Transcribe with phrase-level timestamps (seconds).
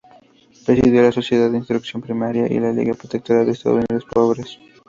[0.65, 4.57] Presidió la Sociedad de Instrucción Primaria y la Liga Protectora de Estudiantes Pobres.